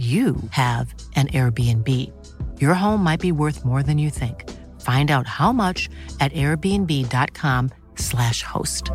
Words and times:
you 0.00 0.36
have 0.52 0.94
an 1.14 1.26
Airbnb. 1.28 1.86
Your 2.58 2.72
home 2.72 3.04
might 3.04 3.20
be 3.20 3.32
worth 3.32 3.66
more 3.66 3.82
than 3.82 3.98
you 3.98 4.08
think. 4.08 4.48
Find 4.80 5.10
out 5.10 5.26
how 5.26 5.52
much 5.52 5.90
at 6.20 6.32
airbnb.com/slash 6.32 8.42
host. 8.42 8.90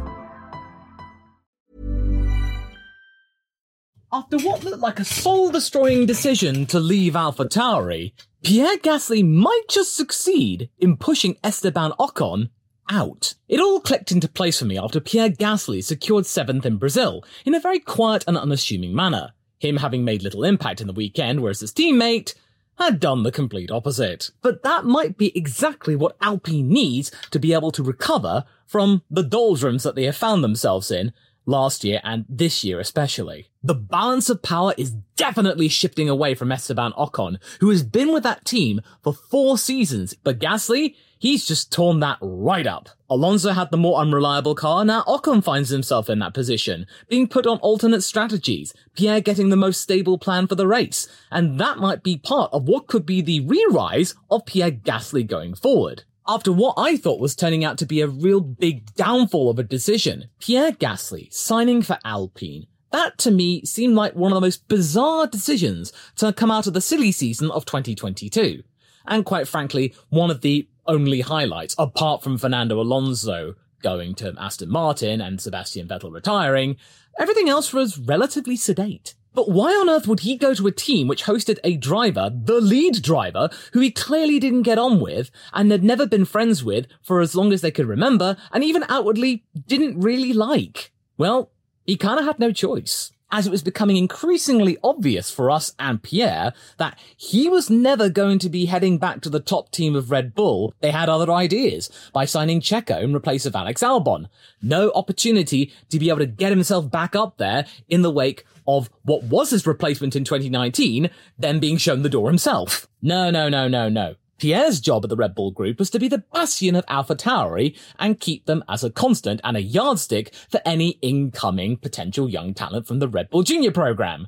After 4.11 4.39
what 4.39 4.63
looked 4.63 4.81
like 4.81 4.99
a 4.99 5.05
soul 5.05 5.51
destroying 5.51 6.07
decision 6.07 6.65
to 6.67 6.79
leave 6.79 7.15
Alpha 7.15 7.45
Tauri, 7.45 8.13
Pierre 8.43 8.77
Gasly 8.77 9.23
might 9.27 9.65
just 9.69 9.95
succeed 9.95 10.69
in 10.79 10.97
pushing 10.97 11.37
Esteban 11.43 11.91
Ocon 11.99 12.49
out. 12.89 13.35
It 13.47 13.59
all 13.59 13.79
clicked 13.79 14.11
into 14.11 14.27
place 14.27 14.57
for 14.59 14.65
me 14.65 14.79
after 14.79 14.99
Pierre 14.99 15.29
Gasly 15.29 15.83
secured 15.83 16.25
seventh 16.25 16.65
in 16.65 16.77
Brazil 16.77 17.23
in 17.45 17.53
a 17.53 17.59
very 17.59 17.79
quiet 17.79 18.23
and 18.27 18.35
unassuming 18.37 18.95
manner, 18.95 19.33
him 19.59 19.77
having 19.77 20.03
made 20.03 20.23
little 20.23 20.43
impact 20.43 20.81
in 20.81 20.87
the 20.87 20.93
weekend, 20.93 21.41
whereas 21.41 21.61
his 21.61 21.71
teammate 21.71 22.33
had 22.77 22.99
done 22.99 23.23
the 23.23 23.31
complete 23.31 23.71
opposite. 23.71 24.31
But 24.41 24.63
that 24.63 24.85
might 24.85 25.17
be 25.17 25.35
exactly 25.37 25.95
what 25.95 26.17
Alpine 26.21 26.69
needs 26.69 27.11
to 27.31 27.39
be 27.39 27.53
able 27.53 27.71
to 27.71 27.83
recover 27.83 28.45
from 28.65 29.01
the 29.09 29.23
doldrums 29.23 29.83
that 29.83 29.95
they 29.95 30.03
have 30.03 30.17
found 30.17 30.43
themselves 30.43 30.91
in 30.91 31.13
last 31.45 31.83
year 31.83 32.01
and 32.03 32.25
this 32.27 32.63
year 32.63 32.79
especially. 32.79 33.49
The 33.63 33.75
balance 33.75 34.29
of 34.29 34.41
power 34.41 34.73
is 34.77 34.91
definitely 35.15 35.67
shifting 35.67 36.09
away 36.09 36.35
from 36.35 36.51
Esteban 36.51 36.91
Ocon, 36.93 37.37
who 37.59 37.69
has 37.69 37.83
been 37.83 38.13
with 38.13 38.23
that 38.23 38.45
team 38.45 38.81
for 39.01 39.13
four 39.13 39.57
seasons, 39.57 40.13
but 40.13 40.39
Gasly, 40.39 40.95
he's 41.17 41.47
just 41.47 41.71
torn 41.71 41.99
that 42.01 42.17
right 42.21 42.67
up. 42.67 42.89
Alonso 43.09 43.51
had 43.51 43.71
the 43.71 43.77
more 43.77 43.99
unreliable 43.99 44.55
car, 44.55 44.85
now 44.85 45.03
Ocon 45.03 45.43
finds 45.43 45.69
himself 45.69 46.09
in 46.09 46.19
that 46.19 46.33
position, 46.33 46.85
being 47.07 47.27
put 47.27 47.47
on 47.47 47.57
alternate 47.59 48.01
strategies, 48.01 48.73
Pierre 48.95 49.21
getting 49.21 49.49
the 49.49 49.55
most 49.55 49.81
stable 49.81 50.17
plan 50.17 50.47
for 50.47 50.55
the 50.55 50.67
race, 50.67 51.07
and 51.31 51.59
that 51.59 51.77
might 51.77 52.03
be 52.03 52.17
part 52.17 52.51
of 52.53 52.67
what 52.67 52.87
could 52.87 53.05
be 53.05 53.21
the 53.21 53.39
re-rise 53.41 54.15
of 54.29 54.45
Pierre 54.45 54.71
Gasly 54.71 55.25
going 55.25 55.55
forward. 55.55 56.03
After 56.27 56.51
what 56.51 56.73
I 56.75 56.97
thought 56.97 57.19
was 57.19 57.35
turning 57.35 57.63
out 57.63 57.77
to 57.77 57.85
be 57.85 58.01
a 58.01 58.07
real 58.07 58.41
big 58.41 58.95
downfall 58.95 59.51
of 59.51 59.59
a 59.59 59.63
decision, 59.63 60.29
Pierre 60.39 60.71
Gasly 60.71 61.31
signing 61.31 61.83
for 61.83 61.99
Alpine. 62.03 62.65
That 62.91 63.19
to 63.19 63.31
me 63.31 63.63
seemed 63.63 63.93
like 63.93 64.15
one 64.15 64.31
of 64.31 64.35
the 64.35 64.41
most 64.41 64.67
bizarre 64.67 65.27
decisions 65.27 65.93
to 66.15 66.33
come 66.33 66.49
out 66.49 66.65
of 66.65 66.73
the 66.73 66.81
silly 66.81 67.11
season 67.11 67.51
of 67.51 67.65
2022. 67.65 68.63
And 69.05 69.23
quite 69.23 69.47
frankly, 69.47 69.93
one 70.09 70.31
of 70.31 70.41
the 70.41 70.67
only 70.87 71.21
highlights, 71.21 71.75
apart 71.77 72.23
from 72.23 72.39
Fernando 72.39 72.81
Alonso 72.81 73.53
going 73.83 74.15
to 74.15 74.33
Aston 74.39 74.69
Martin 74.69 75.21
and 75.21 75.39
Sebastian 75.39 75.87
Vettel 75.87 76.11
retiring, 76.11 76.77
everything 77.19 77.49
else 77.49 77.71
was 77.71 77.99
relatively 77.99 78.55
sedate. 78.55 79.13
But 79.35 79.49
why 79.49 79.71
on 79.73 79.89
earth 79.89 80.07
would 80.07 80.21
he 80.21 80.37
go 80.37 80.53
to 80.53 80.67
a 80.67 80.71
team 80.71 81.09
which 81.09 81.25
hosted 81.25 81.59
a 81.63 81.75
driver, 81.75 82.31
the 82.33 82.61
lead 82.61 83.01
driver, 83.01 83.49
who 83.73 83.81
he 83.81 83.91
clearly 83.91 84.39
didn't 84.39 84.63
get 84.63 84.77
on 84.77 85.01
with 85.01 85.29
and 85.53 85.69
had 85.71 85.83
never 85.83 86.07
been 86.07 86.23
friends 86.23 86.63
with 86.63 86.87
for 87.01 87.19
as 87.19 87.35
long 87.35 87.51
as 87.51 87.59
they 87.59 87.71
could 87.71 87.85
remember 87.85 88.37
and 88.53 88.63
even 88.63 88.85
outwardly 88.87 89.43
didn't 89.67 89.99
really 89.99 90.31
like? 90.31 90.93
Well, 91.17 91.51
he 91.85 91.97
kind 91.97 92.17
of 92.17 92.25
had 92.25 92.39
no 92.39 92.53
choice. 92.53 93.11
As 93.31 93.47
it 93.47 93.49
was 93.49 93.63
becoming 93.63 93.97
increasingly 93.97 94.77
obvious 94.81 95.29
for 95.29 95.51
us 95.51 95.73
and 95.77 96.01
Pierre 96.01 96.53
that 96.77 96.97
he 97.17 97.49
was 97.49 97.69
never 97.69 98.07
going 98.07 98.39
to 98.39 98.49
be 98.49 98.67
heading 98.67 98.97
back 98.99 99.19
to 99.21 99.29
the 99.29 99.41
top 99.41 99.71
team 99.71 99.95
of 99.95 100.11
Red 100.11 100.33
Bull, 100.33 100.73
they 100.79 100.91
had 100.91 101.09
other 101.09 101.29
ideas 101.31 101.89
by 102.13 102.23
signing 102.23 102.61
Checo 102.61 103.01
in 103.01 103.19
place 103.19 103.45
of 103.45 103.55
Alex 103.55 103.81
Albon. 103.81 104.27
No 104.61 104.91
opportunity 104.95 105.73
to 105.89 105.99
be 105.99 106.07
able 106.07 106.19
to 106.19 106.27
get 106.27 106.51
himself 106.51 106.89
back 106.89 107.15
up 107.15 107.37
there 107.37 107.65
in 107.89 108.03
the 108.03 108.11
wake 108.11 108.45
of 108.67 108.89
what 109.03 109.23
was 109.23 109.51
his 109.51 109.67
replacement 109.67 110.15
in 110.15 110.23
2019, 110.23 111.09
then 111.37 111.59
being 111.59 111.77
shown 111.77 112.01
the 112.01 112.09
door 112.09 112.29
himself. 112.29 112.87
No, 113.01 113.29
no, 113.29 113.49
no, 113.49 113.67
no, 113.67 113.89
no. 113.89 114.15
Pierre's 114.37 114.81
job 114.81 115.05
at 115.05 115.09
the 115.09 115.15
Red 115.15 115.33
Bull 115.33 115.51
Group 115.51 115.79
was 115.79 115.89
to 115.91 115.99
be 115.99 116.07
the 116.07 116.23
bastion 116.33 116.75
of 116.75 116.83
Alpha 116.87 117.15
Tauri 117.15 117.77
and 117.97 118.19
keep 118.19 118.45
them 118.45 118.63
as 118.67 118.83
a 118.83 118.89
constant 118.89 119.39
and 119.43 119.55
a 119.55 119.61
yardstick 119.61 120.33
for 120.49 120.61
any 120.65 120.97
incoming 121.01 121.77
potential 121.77 122.29
young 122.29 122.53
talent 122.53 122.87
from 122.87 122.99
the 122.99 123.07
Red 123.07 123.29
Bull 123.29 123.43
Junior 123.43 123.71
program. 123.71 124.27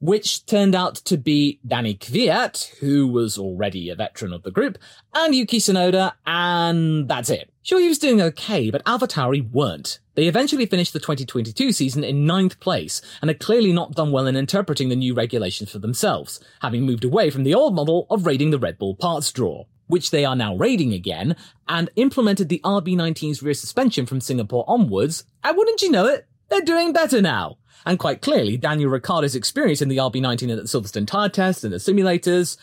Which 0.00 0.46
turned 0.46 0.76
out 0.76 0.94
to 1.06 1.16
be 1.16 1.58
Danny 1.66 1.96
Kvyat, 1.96 2.76
who 2.78 3.08
was 3.08 3.36
already 3.36 3.90
a 3.90 3.96
veteran 3.96 4.32
of 4.32 4.44
the 4.44 4.52
group, 4.52 4.78
and 5.12 5.34
Yuki 5.34 5.58
Tsunoda, 5.58 6.12
and 6.24 7.08
that's 7.08 7.30
it. 7.30 7.52
Sure, 7.68 7.80
he 7.80 7.88
was 7.88 7.98
doing 7.98 8.22
okay, 8.22 8.70
but 8.70 8.82
AlphaTauri 8.86 9.50
weren't. 9.52 9.98
They 10.14 10.26
eventually 10.26 10.64
finished 10.64 10.94
the 10.94 11.00
2022 11.00 11.70
season 11.72 12.02
in 12.02 12.24
ninth 12.24 12.58
place, 12.60 13.02
and 13.20 13.28
had 13.28 13.40
clearly 13.40 13.74
not 13.74 13.92
done 13.92 14.10
well 14.10 14.26
in 14.26 14.36
interpreting 14.36 14.88
the 14.88 14.96
new 14.96 15.12
regulations 15.12 15.70
for 15.70 15.78
themselves, 15.78 16.40
having 16.62 16.86
moved 16.86 17.04
away 17.04 17.28
from 17.28 17.44
the 17.44 17.52
old 17.52 17.74
model 17.74 18.06
of 18.08 18.24
raiding 18.24 18.52
the 18.52 18.58
Red 18.58 18.78
Bull 18.78 18.94
parts 18.94 19.30
drawer, 19.32 19.66
which 19.86 20.10
they 20.10 20.24
are 20.24 20.34
now 20.34 20.56
raiding 20.56 20.94
again, 20.94 21.36
and 21.68 21.90
implemented 21.96 22.48
the 22.48 22.62
RB19's 22.64 23.42
rear 23.42 23.52
suspension 23.52 24.06
from 24.06 24.22
Singapore 24.22 24.64
onwards, 24.66 25.24
and 25.44 25.54
wouldn't 25.54 25.82
you 25.82 25.90
know 25.90 26.06
it, 26.06 26.26
they're 26.48 26.62
doing 26.62 26.94
better 26.94 27.20
now. 27.20 27.58
And 27.84 27.98
quite 27.98 28.22
clearly, 28.22 28.56
Daniel 28.56 28.88
Ricciardo's 28.88 29.36
experience 29.36 29.82
in 29.82 29.90
the 29.90 29.98
RB19 29.98 30.50
at 30.50 30.56
the 30.56 30.62
Silverstone 30.62 31.06
tire 31.06 31.28
test 31.28 31.64
and 31.64 31.74
the 31.74 31.76
simulators, 31.76 32.56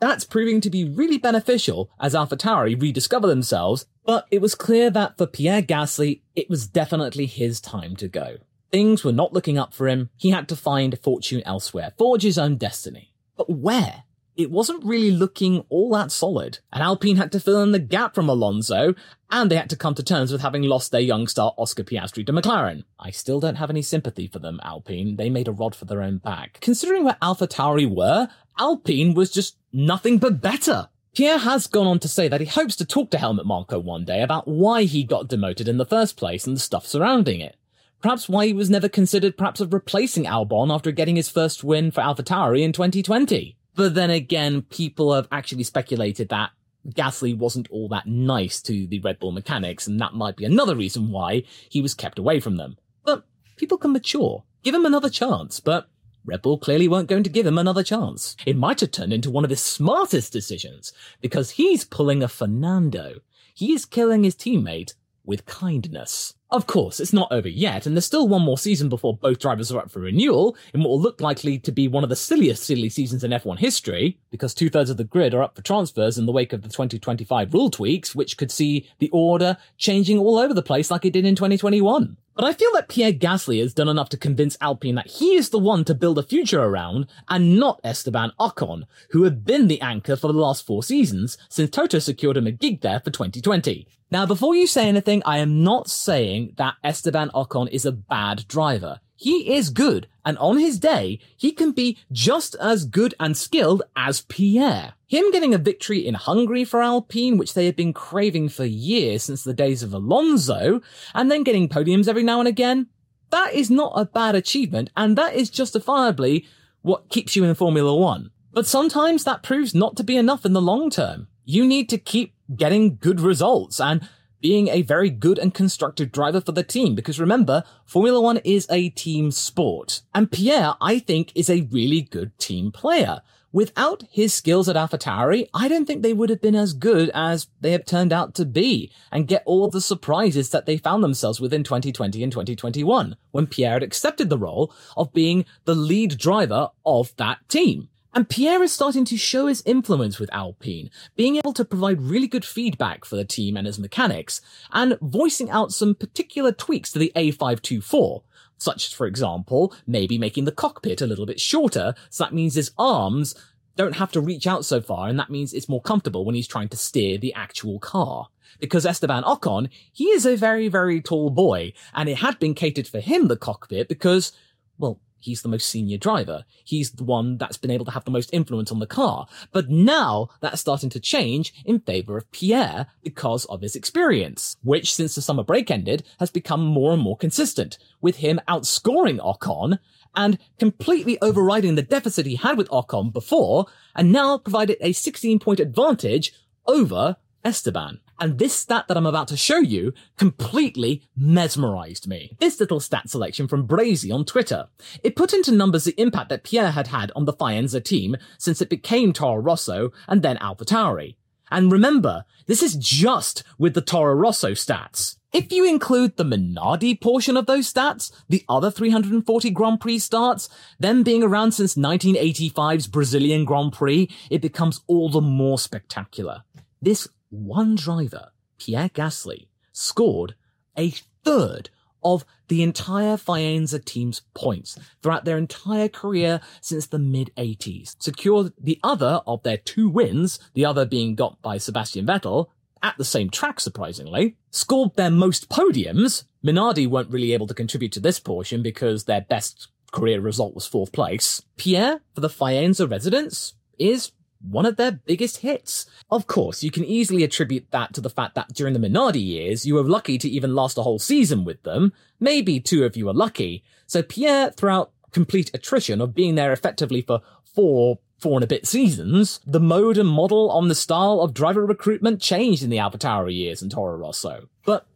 that's 0.00 0.24
proving 0.24 0.60
to 0.62 0.70
be 0.70 0.84
really 0.84 1.18
beneficial 1.18 1.90
as 2.00 2.14
AlphaTauri 2.14 2.80
rediscover 2.80 3.26
themselves, 3.26 3.86
but 4.04 4.26
it 4.30 4.40
was 4.40 4.54
clear 4.54 4.90
that 4.90 5.18
for 5.18 5.26
Pierre 5.26 5.62
Gasly, 5.62 6.22
it 6.34 6.50
was 6.50 6.66
definitely 6.66 7.26
his 7.26 7.60
time 7.60 7.94
to 7.96 8.08
go. 8.08 8.38
Things 8.72 9.04
were 9.04 9.12
not 9.12 9.32
looking 9.32 9.58
up 9.58 9.74
for 9.74 9.88
him. 9.88 10.10
He 10.16 10.30
had 10.30 10.48
to 10.48 10.56
find 10.56 10.98
fortune 10.98 11.42
elsewhere, 11.44 11.92
forge 11.98 12.22
his 12.22 12.38
own 12.38 12.56
destiny. 12.56 13.12
But 13.36 13.50
where? 13.50 14.04
It 14.40 14.50
wasn't 14.50 14.84
really 14.84 15.10
looking 15.10 15.64
all 15.68 15.90
that 15.90 16.10
solid, 16.10 16.60
and 16.72 16.82
Alpine 16.82 17.16
had 17.16 17.30
to 17.32 17.40
fill 17.40 17.62
in 17.62 17.72
the 17.72 17.78
gap 17.78 18.14
from 18.14 18.28
Alonso, 18.28 18.94
and 19.30 19.50
they 19.50 19.56
had 19.56 19.68
to 19.68 19.76
come 19.76 19.94
to 19.94 20.02
terms 20.02 20.32
with 20.32 20.40
having 20.40 20.62
lost 20.62 20.92
their 20.92 21.00
young 21.00 21.26
star 21.26 21.52
Oscar 21.58 21.84
Piastri 21.84 22.24
to 22.24 22.32
McLaren. 22.32 22.84
I 22.98 23.10
still 23.10 23.38
don't 23.38 23.56
have 23.56 23.68
any 23.68 23.82
sympathy 23.82 24.28
for 24.28 24.38
them, 24.38 24.58
Alpine. 24.62 25.16
They 25.16 25.28
made 25.28 25.46
a 25.46 25.52
rod 25.52 25.74
for 25.74 25.84
their 25.84 26.00
own 26.00 26.18
back. 26.18 26.58
Considering 26.62 27.04
where 27.04 27.18
Alpha 27.20 27.46
Tauri 27.46 27.86
were, 27.86 28.28
Alpine 28.58 29.12
was 29.12 29.30
just 29.30 29.58
nothing 29.72 30.16
but 30.16 30.40
better. 30.40 30.88
Pierre 31.14 31.38
has 31.38 31.66
gone 31.66 31.86
on 31.86 31.98
to 31.98 32.08
say 32.08 32.28
that 32.28 32.40
he 32.40 32.46
hopes 32.46 32.76
to 32.76 32.86
talk 32.86 33.10
to 33.10 33.18
Helmut 33.18 33.44
Marko 33.44 33.78
one 33.78 34.04
day 34.04 34.22
about 34.22 34.48
why 34.48 34.84
he 34.84 35.04
got 35.04 35.28
demoted 35.28 35.68
in 35.68 35.76
the 35.76 35.84
first 35.84 36.16
place 36.16 36.46
and 36.46 36.56
the 36.56 36.60
stuff 36.60 36.86
surrounding 36.86 37.40
it. 37.40 37.56
Perhaps 38.00 38.28
why 38.28 38.46
he 38.46 38.52
was 38.54 38.70
never 38.70 38.88
considered 38.88 39.36
perhaps 39.36 39.60
of 39.60 39.74
replacing 39.74 40.24
Albon 40.24 40.72
after 40.72 40.90
getting 40.90 41.16
his 41.16 41.28
first 41.28 41.62
win 41.62 41.90
for 41.90 42.00
AlphaTauri 42.00 42.62
in 42.62 42.72
2020. 42.72 43.58
But 43.74 43.94
then 43.94 44.10
again, 44.10 44.62
people 44.62 45.14
have 45.14 45.28
actually 45.30 45.62
speculated 45.64 46.28
that 46.28 46.50
Gasly 46.88 47.36
wasn't 47.36 47.70
all 47.70 47.88
that 47.88 48.06
nice 48.06 48.62
to 48.62 48.86
the 48.86 49.00
Red 49.00 49.18
Bull 49.18 49.32
mechanics, 49.32 49.86
and 49.86 50.00
that 50.00 50.14
might 50.14 50.36
be 50.36 50.44
another 50.44 50.74
reason 50.74 51.10
why 51.10 51.44
he 51.68 51.82
was 51.82 51.94
kept 51.94 52.18
away 52.18 52.40
from 52.40 52.56
them. 52.56 52.78
But 53.04 53.24
people 53.56 53.78
can 53.78 53.92
mature. 53.92 54.44
Give 54.62 54.74
him 54.74 54.86
another 54.86 55.10
chance, 55.10 55.60
but 55.60 55.88
Red 56.24 56.42
Bull 56.42 56.58
clearly 56.58 56.88
weren't 56.88 57.08
going 57.08 57.22
to 57.22 57.30
give 57.30 57.46
him 57.46 57.58
another 57.58 57.82
chance. 57.82 58.36
It 58.46 58.56
might 58.56 58.80
have 58.80 58.90
turned 58.90 59.12
into 59.12 59.30
one 59.30 59.44
of 59.44 59.50
his 59.50 59.62
smartest 59.62 60.32
decisions, 60.32 60.92
because 61.20 61.50
he's 61.52 61.84
pulling 61.84 62.22
a 62.22 62.28
Fernando. 62.28 63.20
He 63.54 63.72
is 63.72 63.84
killing 63.84 64.24
his 64.24 64.34
teammate 64.34 64.94
with 65.24 65.46
kindness. 65.46 66.34
Of 66.52 66.66
course, 66.66 66.98
it's 66.98 67.12
not 67.12 67.30
over 67.30 67.48
yet, 67.48 67.86
and 67.86 67.94
there's 67.94 68.06
still 68.06 68.26
one 68.26 68.42
more 68.42 68.58
season 68.58 68.88
before 68.88 69.16
both 69.16 69.38
drivers 69.38 69.70
are 69.70 69.78
up 69.78 69.90
for 69.90 70.00
renewal, 70.00 70.56
in 70.74 70.80
what 70.80 70.90
will 70.90 71.00
look 71.00 71.20
likely 71.20 71.60
to 71.60 71.70
be 71.70 71.86
one 71.86 72.02
of 72.02 72.10
the 72.10 72.16
silliest 72.16 72.64
silly 72.64 72.88
seasons 72.88 73.22
in 73.22 73.30
F1 73.30 73.60
history, 73.60 74.18
because 74.32 74.52
two 74.52 74.68
thirds 74.68 74.90
of 74.90 74.96
the 74.96 75.04
grid 75.04 75.32
are 75.32 75.44
up 75.44 75.54
for 75.54 75.62
transfers 75.62 76.18
in 76.18 76.26
the 76.26 76.32
wake 76.32 76.52
of 76.52 76.62
the 76.62 76.68
2025 76.68 77.54
rule 77.54 77.70
tweaks, 77.70 78.16
which 78.16 78.36
could 78.36 78.50
see 78.50 78.88
the 78.98 79.10
order 79.10 79.58
changing 79.78 80.18
all 80.18 80.38
over 80.38 80.52
the 80.52 80.60
place 80.60 80.90
like 80.90 81.04
it 81.04 81.12
did 81.12 81.24
in 81.24 81.36
2021. 81.36 82.16
But 82.34 82.44
I 82.44 82.52
feel 82.52 82.72
that 82.72 82.88
Pierre 82.88 83.12
Gasly 83.12 83.60
has 83.60 83.74
done 83.74 83.88
enough 83.88 84.08
to 84.08 84.16
convince 84.16 84.56
Alpine 84.60 84.94
that 84.96 85.06
he 85.06 85.34
is 85.34 85.50
the 85.50 85.58
one 85.58 85.84
to 85.84 85.94
build 85.94 86.18
a 86.18 86.22
future 86.24 86.62
around, 86.62 87.06
and 87.28 87.60
not 87.60 87.80
Esteban 87.84 88.32
Ocon, 88.40 88.84
who 89.10 89.22
had 89.22 89.44
been 89.44 89.68
the 89.68 89.80
anchor 89.80 90.16
for 90.16 90.32
the 90.32 90.38
last 90.38 90.66
four 90.66 90.82
seasons, 90.82 91.38
since 91.48 91.70
Toto 91.70 92.00
secured 92.00 92.36
him 92.36 92.48
a 92.48 92.50
gig 92.50 92.80
there 92.80 92.98
for 92.98 93.10
2020. 93.10 93.86
Now, 94.12 94.26
before 94.26 94.56
you 94.56 94.66
say 94.66 94.88
anything, 94.88 95.22
I 95.24 95.38
am 95.38 95.62
not 95.62 95.88
saying 95.88 96.39
that 96.56 96.74
Esteban 96.82 97.30
Ocon 97.30 97.68
is 97.70 97.84
a 97.84 97.92
bad 97.92 98.46
driver. 98.48 99.00
He 99.16 99.54
is 99.54 99.68
good, 99.68 100.06
and 100.24 100.38
on 100.38 100.58
his 100.58 100.78
day, 100.78 101.20
he 101.36 101.52
can 101.52 101.72
be 101.72 101.98
just 102.10 102.54
as 102.54 102.86
good 102.86 103.14
and 103.20 103.36
skilled 103.36 103.82
as 103.94 104.22
Pierre. 104.22 104.94
Him 105.06 105.30
getting 105.30 105.52
a 105.52 105.58
victory 105.58 106.06
in 106.06 106.14
Hungary 106.14 106.64
for 106.64 106.82
Alpine, 106.82 107.36
which 107.36 107.52
they 107.52 107.66
had 107.66 107.76
been 107.76 107.92
craving 107.92 108.48
for 108.48 108.64
years 108.64 109.24
since 109.24 109.44
the 109.44 109.52
days 109.52 109.82
of 109.82 109.92
Alonso, 109.92 110.80
and 111.14 111.30
then 111.30 111.42
getting 111.42 111.68
podiums 111.68 112.08
every 112.08 112.22
now 112.22 112.38
and 112.38 112.48
again, 112.48 112.86
that 113.30 113.52
is 113.52 113.70
not 113.70 113.92
a 113.94 114.04
bad 114.04 114.34
achievement, 114.34 114.90
and 114.96 115.18
that 115.18 115.34
is 115.34 115.50
justifiably 115.50 116.46
what 116.82 117.08
keeps 117.10 117.36
you 117.36 117.44
in 117.44 117.54
Formula 117.54 117.94
One. 117.94 118.30
But 118.52 118.66
sometimes 118.66 119.24
that 119.24 119.42
proves 119.42 119.74
not 119.74 119.96
to 119.96 120.04
be 120.04 120.16
enough 120.16 120.44
in 120.44 120.52
the 120.52 120.62
long 120.62 120.90
term. 120.90 121.28
You 121.44 121.66
need 121.66 121.88
to 121.90 121.98
keep 121.98 122.34
getting 122.56 122.96
good 122.96 123.20
results 123.20 123.80
and 123.80 124.08
being 124.40 124.68
a 124.68 124.82
very 124.82 125.10
good 125.10 125.38
and 125.38 125.54
constructive 125.54 126.12
driver 126.12 126.40
for 126.40 126.52
the 126.52 126.62
team. 126.62 126.94
Because 126.94 127.20
remember, 127.20 127.64
Formula 127.84 128.20
One 128.20 128.38
is 128.38 128.66
a 128.70 128.90
team 128.90 129.30
sport. 129.30 130.02
And 130.14 130.30
Pierre, 130.30 130.74
I 130.80 130.98
think, 130.98 131.32
is 131.34 131.50
a 131.50 131.68
really 131.70 132.02
good 132.02 132.36
team 132.38 132.72
player. 132.72 133.22
Without 133.52 134.04
his 134.08 134.32
skills 134.32 134.68
at 134.68 134.76
AlphaTauri, 134.76 135.48
I 135.52 135.66
don't 135.66 135.84
think 135.84 136.02
they 136.02 136.12
would 136.12 136.30
have 136.30 136.40
been 136.40 136.54
as 136.54 136.72
good 136.72 137.10
as 137.12 137.48
they 137.60 137.72
have 137.72 137.84
turned 137.84 138.12
out 138.12 138.32
to 138.36 138.44
be 138.44 138.92
and 139.10 139.26
get 139.26 139.42
all 139.44 139.68
the 139.68 139.80
surprises 139.80 140.50
that 140.50 140.66
they 140.66 140.76
found 140.76 141.02
themselves 141.02 141.40
with 141.40 141.52
in 141.52 141.64
2020 141.64 142.22
and 142.22 142.30
2021 142.30 143.16
when 143.32 143.46
Pierre 143.48 143.72
had 143.72 143.82
accepted 143.82 144.30
the 144.30 144.38
role 144.38 144.72
of 144.96 145.12
being 145.12 145.44
the 145.64 145.74
lead 145.74 146.16
driver 146.16 146.68
of 146.86 147.12
that 147.16 147.38
team. 147.48 147.88
And 148.12 148.28
Pierre 148.28 148.62
is 148.62 148.72
starting 148.72 149.04
to 149.04 149.16
show 149.16 149.46
his 149.46 149.62
influence 149.64 150.18
with 150.18 150.32
Alpine, 150.32 150.90
being 151.14 151.36
able 151.36 151.52
to 151.52 151.64
provide 151.64 152.02
really 152.02 152.26
good 152.26 152.44
feedback 152.44 153.04
for 153.04 153.16
the 153.16 153.24
team 153.24 153.56
and 153.56 153.66
his 153.66 153.78
mechanics, 153.78 154.40
and 154.72 154.98
voicing 155.00 155.48
out 155.48 155.72
some 155.72 155.94
particular 155.94 156.50
tweaks 156.50 156.90
to 156.92 156.98
the 156.98 157.12
A524, 157.14 158.22
such 158.58 158.86
as, 158.86 158.92
for 158.92 159.06
example, 159.06 159.72
maybe 159.86 160.18
making 160.18 160.44
the 160.44 160.52
cockpit 160.52 161.00
a 161.00 161.06
little 161.06 161.26
bit 161.26 161.40
shorter, 161.40 161.94
so 162.10 162.24
that 162.24 162.34
means 162.34 162.54
his 162.54 162.72
arms 162.76 163.34
don't 163.76 163.96
have 163.96 164.10
to 164.12 164.20
reach 164.20 164.46
out 164.46 164.64
so 164.64 164.80
far, 164.80 165.08
and 165.08 165.18
that 165.18 165.30
means 165.30 165.52
it's 165.52 165.68
more 165.68 165.80
comfortable 165.80 166.24
when 166.24 166.34
he's 166.34 166.48
trying 166.48 166.68
to 166.68 166.76
steer 166.76 167.16
the 167.16 167.32
actual 167.34 167.78
car. 167.78 168.28
Because 168.58 168.84
Esteban 168.84 169.22
Ocon, 169.22 169.70
he 169.92 170.06
is 170.06 170.26
a 170.26 170.36
very, 170.36 170.66
very 170.66 171.00
tall 171.00 171.30
boy, 171.30 171.72
and 171.94 172.08
it 172.08 172.18
had 172.18 172.40
been 172.40 172.54
catered 172.54 172.88
for 172.88 172.98
him, 172.98 173.28
the 173.28 173.36
cockpit, 173.36 173.88
because, 173.88 174.32
well, 174.78 175.00
he's 175.20 175.42
the 175.42 175.48
most 175.48 175.68
senior 175.68 175.98
driver. 175.98 176.44
He's 176.64 176.90
the 176.92 177.04
one 177.04 177.38
that's 177.38 177.56
been 177.56 177.70
able 177.70 177.84
to 177.84 177.90
have 177.92 178.04
the 178.04 178.10
most 178.10 178.30
influence 178.32 178.72
on 178.72 178.78
the 178.78 178.86
car. 178.86 179.26
But 179.52 179.68
now 179.68 180.28
that's 180.40 180.60
starting 180.60 180.90
to 180.90 181.00
change 181.00 181.52
in 181.64 181.80
favor 181.80 182.16
of 182.16 182.30
Pierre 182.32 182.86
because 183.02 183.44
of 183.46 183.60
his 183.60 183.76
experience, 183.76 184.56
which 184.62 184.94
since 184.94 185.14
the 185.14 185.22
summer 185.22 185.44
break 185.44 185.70
ended 185.70 186.04
has 186.18 186.30
become 186.30 186.64
more 186.64 186.92
and 186.92 187.02
more 187.02 187.16
consistent, 187.16 187.78
with 188.00 188.16
him 188.16 188.40
outscoring 188.48 189.18
Ocon 189.18 189.78
and 190.16 190.38
completely 190.58 191.18
overriding 191.22 191.74
the 191.74 191.82
deficit 191.82 192.26
he 192.26 192.36
had 192.36 192.58
with 192.58 192.68
Ocon 192.70 193.12
before, 193.12 193.66
and 193.94 194.10
now 194.10 194.38
provided 194.38 194.76
a 194.80 194.92
16 194.92 195.38
point 195.38 195.60
advantage 195.60 196.32
over 196.66 197.16
Esteban. 197.44 198.00
And 198.20 198.38
this 198.38 198.54
stat 198.54 198.84
that 198.88 198.98
I'm 198.98 199.06
about 199.06 199.28
to 199.28 199.36
show 199.36 199.56
you 199.56 199.94
completely 200.18 201.02
mesmerized 201.16 202.06
me. 202.06 202.36
This 202.38 202.60
little 202.60 202.78
stat 202.78 203.08
selection 203.08 203.48
from 203.48 203.66
Brazy 203.66 204.12
on 204.12 204.26
Twitter. 204.26 204.68
It 205.02 205.16
put 205.16 205.32
into 205.32 205.52
numbers 205.52 205.84
the 205.84 205.98
impact 205.98 206.28
that 206.28 206.44
Pierre 206.44 206.72
had 206.72 206.88
had 206.88 207.10
on 207.16 207.24
the 207.24 207.32
Faenza 207.32 207.82
team 207.82 208.16
since 208.36 208.60
it 208.60 208.68
became 208.68 209.14
Toro 209.14 209.40
Rosso 209.40 209.90
and 210.06 210.20
then 210.20 210.36
AlphaTauri. 210.36 211.16
And 211.50 211.72
remember, 211.72 212.26
this 212.46 212.62
is 212.62 212.76
just 212.76 213.42
with 213.58 213.72
the 213.72 213.80
Toro 213.80 214.14
Rosso 214.14 214.50
stats. 214.50 215.16
If 215.32 215.50
you 215.50 215.66
include 215.66 216.16
the 216.16 216.24
Minardi 216.24 217.00
portion 217.00 217.38
of 217.38 217.46
those 217.46 217.72
stats, 217.72 218.12
the 218.28 218.44
other 218.50 218.70
340 218.70 219.50
Grand 219.50 219.80
Prix 219.80 220.00
starts, 220.00 220.50
them 220.78 221.02
being 221.02 221.22
around 221.22 221.52
since 221.52 221.74
1985's 221.74 222.86
Brazilian 222.86 223.46
Grand 223.46 223.72
Prix, 223.72 224.10
it 224.28 224.42
becomes 224.42 224.82
all 224.88 225.08
the 225.08 225.20
more 225.20 225.58
spectacular. 225.58 226.42
This 226.82 227.08
one 227.30 227.74
driver, 227.74 228.30
Pierre 228.58 228.90
Gasly, 228.90 229.48
scored 229.72 230.34
a 230.76 230.92
third 231.24 231.70
of 232.02 232.24
the 232.48 232.62
entire 232.62 233.16
Faenza 233.16 233.84
team's 233.84 234.22
points 234.34 234.78
throughout 235.02 235.24
their 235.24 235.38
entire 235.38 235.88
career 235.88 236.40
since 236.60 236.86
the 236.86 236.98
mid 236.98 237.30
80s, 237.36 237.96
secured 237.98 238.52
the 238.60 238.78
other 238.82 239.20
of 239.26 239.42
their 239.42 239.58
two 239.58 239.88
wins, 239.88 240.38
the 240.54 240.64
other 240.64 240.84
being 240.84 241.14
got 241.14 241.40
by 241.42 241.58
Sebastian 241.58 242.06
Vettel, 242.06 242.46
at 242.82 242.96
the 242.96 243.04
same 243.04 243.28
track 243.28 243.60
surprisingly, 243.60 244.36
scored 244.50 244.96
their 244.96 245.10
most 245.10 245.48
podiums. 245.50 246.24
Minardi 246.44 246.88
weren't 246.88 247.10
really 247.10 247.32
able 247.32 247.46
to 247.46 247.54
contribute 247.54 247.92
to 247.92 248.00
this 248.00 248.18
portion 248.18 248.62
because 248.62 249.04
their 249.04 249.20
best 249.20 249.68
career 249.92 250.20
result 250.20 250.54
was 250.54 250.66
fourth 250.66 250.92
place. 250.92 251.42
Pierre, 251.56 252.00
for 252.14 252.22
the 252.22 252.28
Faenza 252.28 252.90
residents, 252.90 253.54
is 253.78 254.12
one 254.40 254.66
of 254.66 254.76
their 254.76 254.92
biggest 254.92 255.38
hits. 255.38 255.86
Of 256.10 256.26
course, 256.26 256.62
you 256.62 256.70
can 256.70 256.84
easily 256.84 257.22
attribute 257.22 257.70
that 257.70 257.94
to 257.94 258.00
the 258.00 258.10
fact 258.10 258.34
that 258.34 258.52
during 258.54 258.74
the 258.74 258.80
Minardi 258.80 259.24
years, 259.24 259.66
you 259.66 259.74
were 259.74 259.82
lucky 259.82 260.18
to 260.18 260.28
even 260.28 260.54
last 260.54 260.78
a 260.78 260.82
whole 260.82 260.98
season 260.98 261.44
with 261.44 261.62
them. 261.62 261.92
Maybe 262.18 262.60
two 262.60 262.84
of 262.84 262.96
you 262.96 263.06
were 263.06 263.14
lucky. 263.14 263.62
So 263.86 264.02
Pierre, 264.02 264.50
throughout 264.50 264.92
complete 265.12 265.50
attrition 265.52 266.00
of 266.00 266.14
being 266.14 266.36
there 266.36 266.52
effectively 266.52 267.02
for 267.02 267.20
four, 267.44 267.98
four 268.18 268.36
and 268.36 268.44
a 268.44 268.46
bit 268.46 268.66
seasons, 268.66 269.40
the 269.46 269.60
mode 269.60 269.98
and 269.98 270.08
model 270.08 270.50
on 270.50 270.68
the 270.68 270.74
style 270.74 271.20
of 271.20 271.34
driver 271.34 271.66
recruitment 271.66 272.20
changed 272.20 272.62
in 272.62 272.70
the 272.70 272.76
AlphaTauri 272.76 273.34
years 273.34 273.62
and 273.62 273.70
Toro 273.70 273.96
Rosso. 273.96 274.48
But 274.64 274.86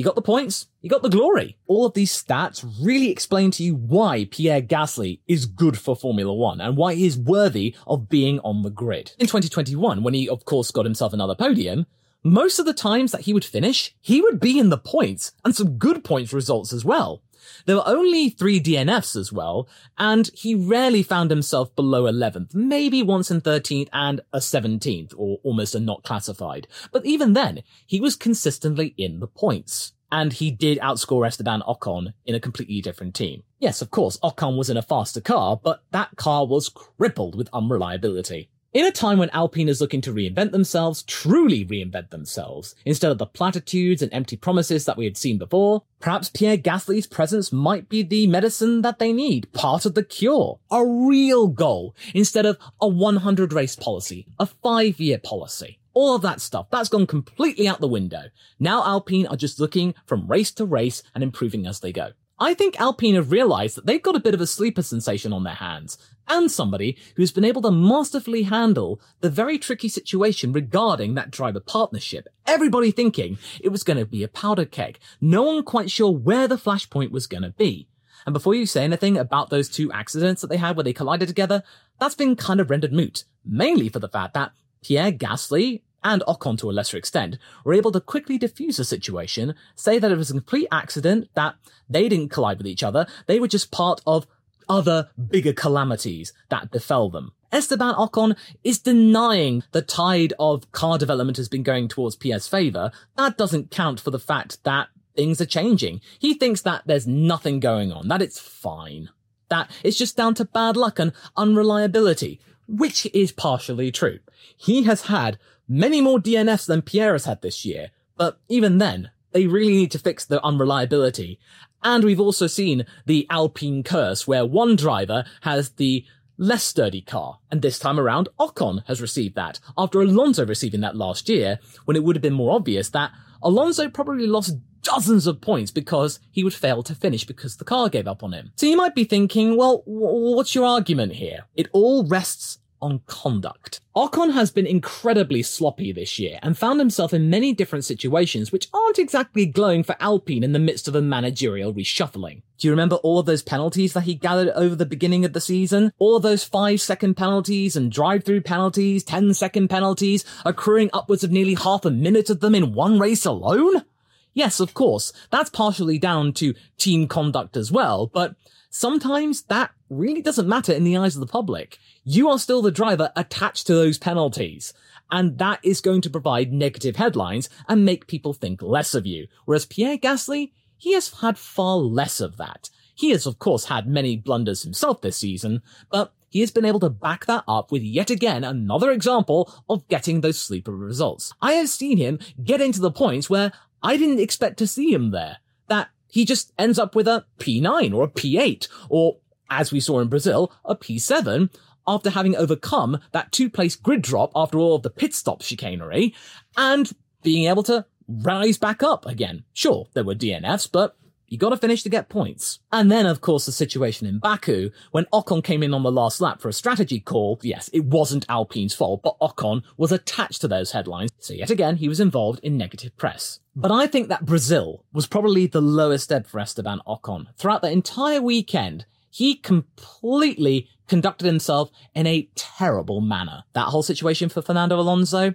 you 0.00 0.04
got 0.04 0.14
the 0.14 0.22
points. 0.22 0.66
You 0.80 0.88
got 0.88 1.02
the 1.02 1.10
glory. 1.10 1.58
All 1.66 1.84
of 1.84 1.92
these 1.92 2.10
stats 2.10 2.64
really 2.80 3.10
explain 3.10 3.50
to 3.50 3.62
you 3.62 3.74
why 3.74 4.26
Pierre 4.30 4.62
Gasly 4.62 5.20
is 5.28 5.44
good 5.44 5.76
for 5.76 5.94
Formula 5.94 6.32
One 6.32 6.58
and 6.58 6.74
why 6.74 6.94
he 6.94 7.04
is 7.04 7.18
worthy 7.18 7.76
of 7.86 8.08
being 8.08 8.40
on 8.40 8.62
the 8.62 8.70
grid. 8.70 9.12
In 9.18 9.26
2021, 9.26 10.02
when 10.02 10.14
he 10.14 10.26
of 10.26 10.46
course 10.46 10.70
got 10.70 10.86
himself 10.86 11.12
another 11.12 11.34
podium, 11.34 11.84
most 12.24 12.58
of 12.58 12.64
the 12.64 12.72
times 12.72 13.12
that 13.12 13.22
he 13.22 13.34
would 13.34 13.44
finish, 13.44 13.94
he 14.00 14.22
would 14.22 14.40
be 14.40 14.58
in 14.58 14.70
the 14.70 14.78
points 14.78 15.32
and 15.44 15.54
some 15.54 15.76
good 15.76 16.02
points 16.02 16.32
results 16.32 16.72
as 16.72 16.82
well. 16.82 17.22
There 17.66 17.76
were 17.76 17.88
only 17.88 18.30
three 18.30 18.60
DNFs 18.60 19.16
as 19.16 19.32
well, 19.32 19.68
and 19.98 20.30
he 20.34 20.54
rarely 20.54 21.02
found 21.02 21.30
himself 21.30 21.74
below 21.74 22.04
11th, 22.04 22.54
maybe 22.54 23.02
once 23.02 23.30
in 23.30 23.40
13th 23.40 23.88
and 23.92 24.20
a 24.32 24.38
17th, 24.38 25.14
or 25.16 25.38
almost 25.42 25.74
a 25.74 25.80
not 25.80 26.02
classified. 26.02 26.66
But 26.92 27.06
even 27.06 27.32
then, 27.32 27.62
he 27.86 28.00
was 28.00 28.16
consistently 28.16 28.94
in 28.96 29.20
the 29.20 29.26
points. 29.26 29.92
And 30.12 30.32
he 30.32 30.50
did 30.50 30.80
outscore 30.80 31.24
Esteban 31.24 31.62
Ocon 31.68 32.14
in 32.26 32.34
a 32.34 32.40
completely 32.40 32.80
different 32.80 33.14
team. 33.14 33.44
Yes, 33.60 33.80
of 33.80 33.92
course, 33.92 34.18
Ocon 34.24 34.58
was 34.58 34.68
in 34.68 34.76
a 34.76 34.82
faster 34.82 35.20
car, 35.20 35.60
but 35.62 35.84
that 35.92 36.16
car 36.16 36.44
was 36.46 36.68
crippled 36.68 37.36
with 37.36 37.48
unreliability. 37.52 38.50
In 38.72 38.86
a 38.86 38.92
time 38.92 39.18
when 39.18 39.30
Alpine 39.30 39.68
is 39.68 39.80
looking 39.80 40.00
to 40.02 40.12
reinvent 40.12 40.52
themselves, 40.52 41.02
truly 41.02 41.66
reinvent 41.66 42.10
themselves, 42.10 42.76
instead 42.84 43.10
of 43.10 43.18
the 43.18 43.26
platitudes 43.26 44.00
and 44.00 44.14
empty 44.14 44.36
promises 44.36 44.84
that 44.84 44.96
we 44.96 45.04
had 45.06 45.16
seen 45.16 45.38
before, 45.38 45.82
perhaps 45.98 46.28
Pierre 46.28 46.56
Gasly's 46.56 47.08
presence 47.08 47.52
might 47.52 47.88
be 47.88 48.04
the 48.04 48.28
medicine 48.28 48.82
that 48.82 49.00
they 49.00 49.12
need, 49.12 49.52
part 49.52 49.86
of 49.86 49.94
the 49.94 50.04
cure, 50.04 50.60
a 50.70 50.86
real 50.86 51.48
goal, 51.48 51.96
instead 52.14 52.46
of 52.46 52.58
a 52.80 52.86
100 52.86 53.52
race 53.52 53.74
policy, 53.74 54.24
a 54.38 54.46
five 54.46 55.00
year 55.00 55.18
policy. 55.18 55.80
All 55.92 56.14
of 56.14 56.22
that 56.22 56.40
stuff, 56.40 56.68
that's 56.70 56.88
gone 56.88 57.08
completely 57.08 57.66
out 57.66 57.80
the 57.80 57.88
window. 57.88 58.26
Now 58.60 58.84
Alpine 58.84 59.26
are 59.26 59.36
just 59.36 59.58
looking 59.58 59.96
from 60.06 60.28
race 60.28 60.52
to 60.52 60.64
race 60.64 61.02
and 61.12 61.24
improving 61.24 61.66
as 61.66 61.80
they 61.80 61.90
go. 61.90 62.12
I 62.42 62.54
think 62.54 62.80
Alpine 62.80 63.16
have 63.16 63.30
realized 63.30 63.76
that 63.76 63.84
they've 63.84 64.02
got 64.02 64.16
a 64.16 64.20
bit 64.20 64.32
of 64.32 64.40
a 64.40 64.46
sleeper 64.46 64.80
sensation 64.80 65.30
on 65.30 65.44
their 65.44 65.54
hands, 65.54 65.98
and 66.26 66.50
somebody 66.50 66.96
who's 67.16 67.32
been 67.32 67.44
able 67.44 67.60
to 67.60 67.70
masterfully 67.70 68.44
handle 68.44 68.98
the 69.20 69.28
very 69.28 69.58
tricky 69.58 69.90
situation 69.90 70.50
regarding 70.50 71.14
that 71.14 71.30
driver 71.30 71.60
partnership. 71.60 72.28
Everybody 72.46 72.92
thinking 72.92 73.36
it 73.60 73.68
was 73.68 73.82
going 73.82 73.98
to 73.98 74.06
be 74.06 74.22
a 74.22 74.28
powder 74.28 74.64
keg. 74.64 74.98
No 75.20 75.42
one 75.42 75.62
quite 75.62 75.90
sure 75.90 76.10
where 76.10 76.48
the 76.48 76.56
flashpoint 76.56 77.10
was 77.10 77.26
going 77.26 77.42
to 77.42 77.50
be. 77.50 77.88
And 78.24 78.32
before 78.32 78.54
you 78.54 78.64
say 78.64 78.84
anything 78.84 79.18
about 79.18 79.50
those 79.50 79.68
two 79.68 79.92
accidents 79.92 80.40
that 80.40 80.48
they 80.48 80.56
had 80.56 80.76
where 80.76 80.84
they 80.84 80.94
collided 80.94 81.28
together, 81.28 81.62
that's 81.98 82.14
been 82.14 82.36
kind 82.36 82.58
of 82.58 82.70
rendered 82.70 82.92
moot. 82.92 83.24
Mainly 83.44 83.90
for 83.90 83.98
the 83.98 84.08
fact 84.08 84.32
that 84.32 84.52
Pierre 84.82 85.12
Gasly 85.12 85.82
and 86.02 86.22
Ocon 86.28 86.58
to 86.58 86.70
a 86.70 86.72
lesser 86.72 86.96
extent, 86.96 87.38
were 87.64 87.74
able 87.74 87.92
to 87.92 88.00
quickly 88.00 88.38
defuse 88.38 88.76
the 88.76 88.84
situation, 88.84 89.54
say 89.74 89.98
that 89.98 90.10
it 90.10 90.18
was 90.18 90.30
a 90.30 90.34
complete 90.34 90.68
accident, 90.72 91.28
that 91.34 91.56
they 91.88 92.08
didn't 92.08 92.30
collide 92.30 92.58
with 92.58 92.66
each 92.66 92.82
other, 92.82 93.06
they 93.26 93.40
were 93.40 93.48
just 93.48 93.70
part 93.70 94.00
of 94.06 94.26
other 94.68 95.10
bigger 95.28 95.52
calamities 95.52 96.32
that 96.48 96.70
befell 96.70 97.10
them. 97.10 97.32
Esteban 97.52 97.94
Ocon 97.94 98.36
is 98.62 98.78
denying 98.78 99.64
the 99.72 99.82
tide 99.82 100.32
of 100.38 100.70
car 100.70 100.98
development 100.98 101.36
has 101.36 101.48
been 101.48 101.64
going 101.64 101.88
towards 101.88 102.14
Pierre's 102.14 102.46
favour. 102.46 102.92
That 103.16 103.36
doesn't 103.36 103.72
count 103.72 103.98
for 103.98 104.12
the 104.12 104.20
fact 104.20 104.62
that 104.62 104.88
things 105.16 105.40
are 105.40 105.46
changing. 105.46 106.00
He 106.18 106.34
thinks 106.34 106.62
that 106.62 106.82
there's 106.86 107.06
nothing 107.08 107.58
going 107.58 107.92
on, 107.92 108.08
that 108.08 108.22
it's 108.22 108.38
fine. 108.38 109.10
That 109.48 109.68
it's 109.82 109.98
just 109.98 110.16
down 110.16 110.34
to 110.34 110.44
bad 110.44 110.76
luck 110.76 111.00
and 111.00 111.12
unreliability, 111.36 112.40
which 112.68 113.06
is 113.12 113.32
partially 113.32 113.90
true. 113.90 114.20
He 114.56 114.84
has 114.84 115.02
had 115.06 115.38
many 115.70 116.00
more 116.00 116.18
DNFs 116.18 116.66
than 116.66 116.82
Pierre 116.82 117.12
has 117.12 117.24
had 117.24 117.40
this 117.40 117.64
year, 117.64 117.90
but 118.16 118.40
even 118.48 118.78
then, 118.78 119.10
they 119.32 119.46
really 119.46 119.72
need 119.72 119.92
to 119.92 119.98
fix 119.98 120.24
the 120.24 120.44
unreliability. 120.44 121.38
And 121.82 122.04
we've 122.04 122.20
also 122.20 122.48
seen 122.48 122.84
the 123.06 123.26
Alpine 123.30 123.82
curse 123.82 124.26
where 124.26 124.44
one 124.44 124.76
driver 124.76 125.24
has 125.42 125.70
the 125.70 126.04
less 126.36 126.64
sturdy 126.64 127.00
car. 127.00 127.38
And 127.50 127.62
this 127.62 127.78
time 127.78 128.00
around, 128.00 128.28
Ocon 128.38 128.84
has 128.86 129.00
received 129.00 129.36
that 129.36 129.60
after 129.78 130.00
Alonso 130.00 130.44
receiving 130.44 130.80
that 130.80 130.96
last 130.96 131.28
year 131.28 131.60
when 131.84 131.96
it 131.96 132.02
would 132.02 132.16
have 132.16 132.22
been 132.22 132.34
more 132.34 132.54
obvious 132.54 132.90
that 132.90 133.12
Alonso 133.42 133.88
probably 133.88 134.26
lost 134.26 134.56
dozens 134.82 135.26
of 135.26 135.40
points 135.40 135.70
because 135.70 136.18
he 136.30 136.42
would 136.42 136.54
fail 136.54 136.82
to 136.82 136.94
finish 136.94 137.24
because 137.24 137.56
the 137.56 137.64
car 137.64 137.88
gave 137.88 138.08
up 138.08 138.22
on 138.22 138.32
him. 138.32 138.50
So 138.56 138.66
you 138.66 138.76
might 138.76 138.94
be 138.94 139.04
thinking, 139.04 139.56
well, 139.56 139.82
what's 139.84 140.54
your 140.54 140.64
argument 140.64 141.12
here? 141.12 141.46
It 141.54 141.68
all 141.72 142.06
rests 142.06 142.58
on 142.80 143.00
conduct. 143.06 143.80
Ocon 143.96 144.32
has 144.32 144.50
been 144.50 144.66
incredibly 144.66 145.42
sloppy 145.42 145.92
this 145.92 146.18
year 146.18 146.38
and 146.42 146.56
found 146.56 146.78
himself 146.78 147.12
in 147.12 147.30
many 147.30 147.52
different 147.52 147.84
situations 147.84 148.52
which 148.52 148.68
aren't 148.72 148.98
exactly 148.98 149.46
glowing 149.46 149.82
for 149.82 149.96
Alpine 150.00 150.44
in 150.44 150.52
the 150.52 150.58
midst 150.58 150.88
of 150.88 150.94
a 150.94 151.02
managerial 151.02 151.74
reshuffling. 151.74 152.42
Do 152.58 152.68
you 152.68 152.72
remember 152.72 152.96
all 152.96 153.18
of 153.18 153.26
those 153.26 153.42
penalties 153.42 153.92
that 153.94 154.02
he 154.02 154.14
gathered 154.14 154.50
over 154.50 154.74
the 154.74 154.86
beginning 154.86 155.24
of 155.24 155.32
the 155.32 155.40
season? 155.40 155.92
All 155.98 156.16
of 156.16 156.22
those 156.22 156.44
five 156.44 156.80
second 156.80 157.14
penalties 157.14 157.74
and 157.74 157.90
drive 157.90 158.24
through 158.24 158.42
penalties, 158.42 159.02
10 159.04 159.34
second 159.34 159.68
penalties, 159.68 160.24
accruing 160.44 160.90
upwards 160.92 161.24
of 161.24 161.30
nearly 161.30 161.54
half 161.54 161.84
a 161.84 161.90
minute 161.90 162.30
of 162.30 162.40
them 162.40 162.54
in 162.54 162.74
one 162.74 162.98
race 162.98 163.24
alone? 163.24 163.84
Yes, 164.32 164.60
of 164.60 164.74
course, 164.74 165.12
that's 165.30 165.50
partially 165.50 165.98
down 165.98 166.32
to 166.34 166.54
team 166.78 167.08
conduct 167.08 167.56
as 167.56 167.72
well, 167.72 168.06
but 168.06 168.36
sometimes 168.70 169.42
that 169.42 169.72
really 169.90 170.22
doesn't 170.22 170.48
matter 170.48 170.72
in 170.72 170.84
the 170.84 170.96
eyes 170.96 171.16
of 171.16 171.20
the 171.20 171.26
public. 171.26 171.78
You 172.04 172.28
are 172.30 172.38
still 172.38 172.62
the 172.62 172.70
driver 172.70 173.12
attached 173.16 173.66
to 173.66 173.74
those 173.74 173.98
penalties. 173.98 174.72
And 175.10 175.38
that 175.38 175.58
is 175.62 175.80
going 175.80 176.00
to 176.02 176.10
provide 176.10 176.52
negative 176.52 176.96
headlines 176.96 177.48
and 177.68 177.84
make 177.84 178.06
people 178.06 178.32
think 178.32 178.62
less 178.62 178.94
of 178.94 179.06
you. 179.06 179.26
Whereas 179.44 179.66
Pierre 179.66 179.98
Gasly, 179.98 180.52
he 180.78 180.94
has 180.94 181.12
had 181.20 181.36
far 181.36 181.76
less 181.76 182.20
of 182.20 182.36
that. 182.38 182.70
He 182.94 183.10
has, 183.10 183.26
of 183.26 183.38
course, 183.38 183.64
had 183.64 183.86
many 183.86 184.16
blunders 184.16 184.62
himself 184.62 185.00
this 185.00 185.16
season, 185.16 185.62
but 185.90 186.12
he 186.28 186.40
has 186.40 186.50
been 186.50 186.64
able 186.64 186.80
to 186.80 186.90
back 186.90 187.26
that 187.26 187.44
up 187.48 187.72
with 187.72 187.82
yet 187.82 188.08
again 188.08 188.44
another 188.44 188.92
example 188.92 189.52
of 189.68 189.88
getting 189.88 190.20
those 190.20 190.40
sleeper 190.40 190.76
results. 190.76 191.34
I 191.42 191.54
have 191.54 191.68
seen 191.68 191.98
him 191.98 192.20
get 192.42 192.60
into 192.60 192.80
the 192.80 192.92
points 192.92 193.28
where 193.28 193.52
I 193.82 193.96
didn't 193.96 194.20
expect 194.20 194.58
to 194.58 194.66
see 194.66 194.92
him 194.92 195.10
there. 195.10 195.38
That 195.68 195.88
he 196.10 196.24
just 196.24 196.52
ends 196.58 196.78
up 196.78 196.94
with 196.94 197.08
a 197.08 197.24
P9 197.38 197.94
or 197.94 198.04
a 198.04 198.08
P8 198.08 198.68
or, 198.88 199.18
as 199.48 199.72
we 199.72 199.80
saw 199.80 200.00
in 200.00 200.08
Brazil, 200.08 200.52
a 200.64 200.76
P7 200.76 201.50
after 201.86 202.10
having 202.10 202.36
overcome 202.36 203.00
that 203.12 203.32
two 203.32 203.48
place 203.50 203.76
grid 203.76 204.02
drop 204.02 204.30
after 204.36 204.58
all 204.58 204.76
of 204.76 204.82
the 204.82 204.90
pit 204.90 205.14
stop 205.14 205.42
chicanery 205.42 206.14
and 206.56 206.92
being 207.22 207.48
able 207.48 207.62
to 207.64 207.84
rise 208.08 208.58
back 208.58 208.82
up 208.82 209.06
again. 209.06 209.44
Sure, 209.52 209.86
there 209.94 210.04
were 210.04 210.14
DNFs, 210.14 210.70
but 210.70 210.96
you 211.30 211.38
gotta 211.38 211.56
finish 211.56 211.82
to 211.84 211.88
get 211.88 212.08
points. 212.08 212.58
And 212.72 212.90
then, 212.90 213.06
of 213.06 213.20
course, 213.20 213.46
the 213.46 213.52
situation 213.52 214.06
in 214.06 214.18
Baku, 214.18 214.70
when 214.90 215.06
Ocon 215.12 215.42
came 215.42 215.62
in 215.62 215.72
on 215.72 215.84
the 215.84 215.92
last 215.92 216.20
lap 216.20 216.40
for 216.40 216.48
a 216.48 216.52
strategy 216.52 217.00
call, 217.00 217.38
yes, 217.42 217.70
it 217.72 217.84
wasn't 217.84 218.26
Alpine's 218.28 218.74
fault, 218.74 219.00
but 219.02 219.18
Ocon 219.20 219.62
was 219.76 219.92
attached 219.92 220.40
to 220.42 220.48
those 220.48 220.72
headlines, 220.72 221.12
so 221.20 221.32
yet 221.32 221.50
again, 221.50 221.76
he 221.76 221.88
was 221.88 222.00
involved 222.00 222.40
in 222.42 222.58
negative 222.58 222.96
press. 222.96 223.40
But 223.54 223.70
I 223.70 223.86
think 223.86 224.08
that 224.08 224.26
Brazil 224.26 224.84
was 224.92 225.06
probably 225.06 225.46
the 225.46 225.62
lowest 225.62 226.10
ebb 226.12 226.26
for 226.26 226.40
Esteban 226.40 226.80
Ocon. 226.86 227.26
Throughout 227.36 227.62
the 227.62 227.70
entire 227.70 228.20
weekend, 228.20 228.86
he 229.08 229.36
completely 229.36 230.68
conducted 230.88 231.26
himself 231.26 231.70
in 231.94 232.06
a 232.06 232.28
terrible 232.34 233.00
manner. 233.00 233.44
That 233.52 233.66
whole 233.66 233.84
situation 233.84 234.28
for 234.28 234.42
Fernando 234.42 234.78
Alonso, 234.80 235.34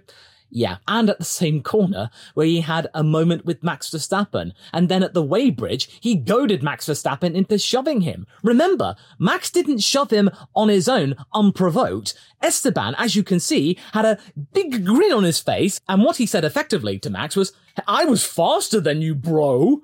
yeah, 0.50 0.78
and 0.86 1.10
at 1.10 1.18
the 1.18 1.24
same 1.24 1.62
corner 1.62 2.10
where 2.34 2.46
he 2.46 2.60
had 2.60 2.88
a 2.94 3.02
moment 3.02 3.44
with 3.44 3.62
Max 3.62 3.90
Verstappen, 3.90 4.52
and 4.72 4.88
then 4.88 5.02
at 5.02 5.14
the 5.14 5.24
weighbridge, 5.24 5.88
he 6.00 6.14
goaded 6.14 6.62
Max 6.62 6.86
Verstappen 6.86 7.34
into 7.34 7.58
shoving 7.58 8.02
him. 8.02 8.26
Remember, 8.42 8.96
Max 9.18 9.50
didn't 9.50 9.82
shove 9.82 10.10
him 10.10 10.30
on 10.54 10.68
his 10.68 10.88
own, 10.88 11.16
unprovoked. 11.34 12.14
Esteban, 12.42 12.94
as 12.96 13.16
you 13.16 13.22
can 13.22 13.40
see, 13.40 13.78
had 13.92 14.04
a 14.04 14.18
big 14.52 14.84
grin 14.84 15.12
on 15.12 15.24
his 15.24 15.40
face, 15.40 15.80
and 15.88 16.02
what 16.02 16.16
he 16.16 16.26
said 16.26 16.44
effectively 16.44 16.98
to 17.00 17.10
Max 17.10 17.36
was, 17.36 17.52
I 17.86 18.04
was 18.04 18.24
faster 18.24 18.80
than 18.80 19.02
you, 19.02 19.14
bro. 19.14 19.82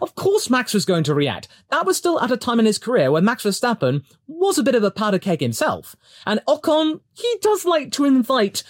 Of 0.00 0.14
course 0.14 0.48
Max 0.48 0.72
was 0.72 0.86
going 0.86 1.04
to 1.04 1.14
react. 1.14 1.46
That 1.70 1.84
was 1.84 1.98
still 1.98 2.18
at 2.20 2.32
a 2.32 2.38
time 2.38 2.58
in 2.58 2.66
his 2.66 2.78
career 2.78 3.12
when 3.12 3.24
Max 3.24 3.44
Verstappen 3.44 4.02
was 4.26 4.58
a 4.58 4.62
bit 4.62 4.74
of 4.74 4.82
a 4.82 4.90
powder 4.90 5.18
keg 5.18 5.40
himself. 5.40 5.94
And 6.24 6.40
Ocon, 6.48 7.00
he 7.12 7.36
does 7.42 7.66
like 7.66 7.92
to 7.92 8.06
invite 8.06 8.62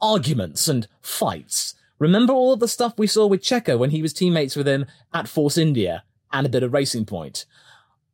arguments 0.00 0.68
and 0.68 0.88
fights. 1.00 1.74
Remember 1.98 2.32
all 2.32 2.52
of 2.52 2.60
the 2.60 2.68
stuff 2.68 2.94
we 2.96 3.06
saw 3.06 3.26
with 3.26 3.42
Checo 3.42 3.78
when 3.78 3.90
he 3.90 4.02
was 4.02 4.12
teammates 4.12 4.54
with 4.54 4.68
him 4.68 4.86
at 5.12 5.28
Force 5.28 5.58
India 5.58 6.04
and 6.32 6.46
a 6.46 6.50
bit 6.50 6.62
of 6.62 6.72
Racing 6.72 7.06
Point? 7.06 7.44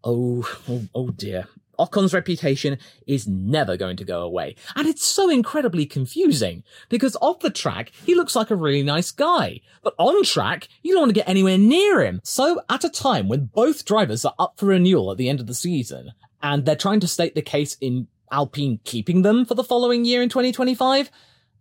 Oh, 0.03 0.49
oh, 0.69 0.83
oh 0.95 1.11
dear. 1.11 1.49
Ocon's 1.79 2.15
reputation 2.15 2.79
is 3.07 3.27
never 3.27 3.77
going 3.77 3.97
to 3.97 4.05
go 4.05 4.23
away. 4.23 4.55
And 4.77 4.87
it's 4.87 5.05
so 5.05 5.29
incredibly 5.29 5.87
confusing 5.87 6.63
because 6.89 7.17
off 7.21 7.41
the 7.41 7.51
track, 7.51 7.91
he 8.05 8.15
looks 8.15 8.37
like 8.37 8.51
a 8.51 8.57
really 8.57 8.83
nice 8.83 9.11
guy. 9.11 9.61
But 9.83 9.95
on 9.99 10.23
track, 10.25 10.69
you 10.83 10.93
don't 10.93 11.03
want 11.03 11.11
to 11.11 11.21
get 11.21 11.29
anywhere 11.29 11.59
near 11.59 12.05
him. 12.05 12.21
So 12.23 12.63
at 12.69 12.85
a 12.85 12.91
time 12.91 13.29
when 13.29 13.47
both 13.47 13.85
drivers 13.85 14.25
are 14.25 14.35
up 14.39 14.55
for 14.57 14.67
renewal 14.67 15.11
at 15.11 15.19
the 15.19 15.29
end 15.29 15.41
of 15.41 15.47
the 15.47 15.55
season 15.55 16.13
and 16.43 16.65
they're 16.65 16.77
trying 16.77 17.01
to 17.01 17.09
state 17.09 17.35
the 17.35 17.43
case 17.43 17.77
in 17.81 18.07
Alpine 18.31 18.81
keeping 18.85 19.23
them 19.23 19.45
for 19.45 19.55
the 19.55 19.65
following 19.65 20.05
year 20.05 20.23
in 20.23 20.29
2025, 20.29 21.11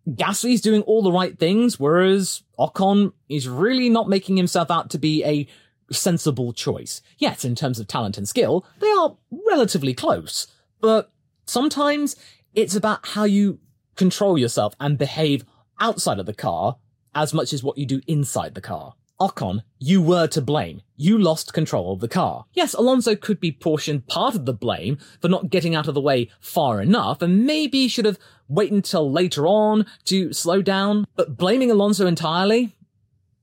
Gasly's 0.09 0.61
doing 0.61 0.81
all 0.81 1.01
the 1.01 1.11
right 1.11 1.37
things, 1.37 1.79
whereas 1.79 2.43
Ocon 2.59 3.13
is 3.29 3.47
really 3.47 3.89
not 3.89 4.09
making 4.09 4.37
himself 4.37 4.69
out 4.69 4.89
to 4.91 4.97
be 4.97 5.23
a 5.23 5.47
sensible 5.93 6.53
choice. 6.53 7.01
Yes, 7.17 7.45
in 7.45 7.55
terms 7.55 7.79
of 7.79 7.87
talent 7.87 8.17
and 8.17 8.27
skill, 8.27 8.65
they 8.79 8.89
are 8.91 9.15
relatively 9.49 9.93
close, 9.93 10.47
but 10.81 11.11
sometimes 11.45 12.15
it's 12.53 12.75
about 12.75 13.07
how 13.07 13.23
you 13.23 13.59
control 13.95 14.37
yourself 14.37 14.73
and 14.79 14.97
behave 14.97 15.45
outside 15.79 16.19
of 16.19 16.25
the 16.25 16.33
car 16.33 16.77
as 17.15 17.33
much 17.33 17.53
as 17.53 17.63
what 17.63 17.77
you 17.77 17.85
do 17.85 18.01
inside 18.07 18.55
the 18.55 18.61
car. 18.61 18.95
Ocon, 19.23 19.63
you 19.79 20.01
were 20.01 20.27
to 20.27 20.41
blame. 20.41 20.81
You 20.97 21.17
lost 21.17 21.53
control 21.53 21.93
of 21.93 22.01
the 22.01 22.09
car. 22.09 22.45
Yes, 22.53 22.73
Alonso 22.73 23.15
could 23.15 23.39
be 23.39 23.53
portioned 23.53 24.07
part 24.07 24.35
of 24.35 24.45
the 24.45 24.53
blame 24.53 24.97
for 25.21 25.29
not 25.29 25.49
getting 25.49 25.75
out 25.75 25.87
of 25.87 25.93
the 25.93 26.01
way 26.01 26.29
far 26.41 26.81
enough 26.81 27.21
and 27.21 27.45
maybe 27.45 27.87
should 27.87 28.05
have 28.05 28.19
waited 28.49 28.73
until 28.73 29.09
later 29.09 29.47
on 29.47 29.85
to 30.05 30.33
slow 30.33 30.61
down, 30.61 31.05
but 31.15 31.37
blaming 31.37 31.71
Alonso 31.71 32.05
entirely? 32.05 32.75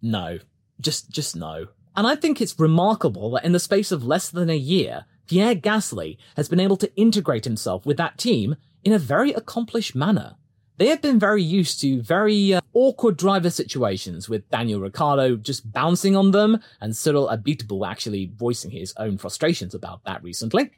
No. 0.03 0.39
Just, 0.81 1.11
just 1.11 1.35
no. 1.35 1.69
And 1.97 2.07
I 2.07 2.15
think 2.15 2.41
it's 2.41 2.59
remarkable 2.59 3.31
that 3.33 3.45
in 3.45 3.53
the 3.53 3.59
space 3.59 3.91
of 3.91 4.05
less 4.05 4.29
than 4.29 4.51
a 4.51 4.57
year, 4.57 5.07
Pierre 5.27 5.55
Gasly 5.55 6.19
has 6.37 6.49
been 6.49 6.61
able 6.61 6.77
to 6.77 6.95
integrate 6.95 7.45
himself 7.45 7.87
with 7.87 7.97
that 7.97 8.19
team 8.19 8.57
in 8.85 8.93
a 8.93 8.99
very 8.99 9.33
accomplished 9.33 9.95
manner. 9.95 10.37
They 10.77 10.89
have 10.89 11.03
been 11.03 11.19
very 11.19 11.43
used 11.43 11.81
to 11.83 12.03
very 12.03 12.55
uh, 12.55 12.60
awkward 12.73 13.17
driver 13.17 13.51
situations 13.51 14.29
with 14.29 14.49
Daniel 14.51 14.81
Ricciardo 14.81 15.37
just 15.37 15.73
bouncing 15.73 16.17
on 16.17 16.31
them 16.31 16.61
and 16.81 16.97
Cyril 16.97 17.29
Abiteboul 17.29 17.89
actually 17.89 18.31
voicing 18.37 18.71
his 18.71 18.95
own 18.97 19.19
frustrations 19.19 19.75
about 19.75 20.05
that 20.05 20.23
recently. 20.23 20.71